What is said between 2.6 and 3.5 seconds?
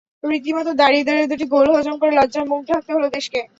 ঢাকতে হলো দেশকে।